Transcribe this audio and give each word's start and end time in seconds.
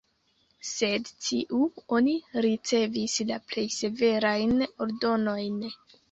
Sed 0.67 1.09
sciu, 1.09 1.57
oni 1.97 2.15
ricevis 2.45 3.17
la 3.31 3.37
plej 3.51 3.65
severajn 3.75 4.65
ordonojn. 4.87 5.61